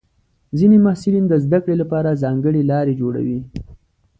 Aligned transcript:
ځینې 0.57 0.77
محصلین 0.85 1.25
د 1.27 1.33
زده 1.43 1.59
کړې 1.63 1.75
لپاره 1.81 2.19
ځانګړې 2.23 2.61
لارې 2.71 2.93
جوړوي. 3.01 3.39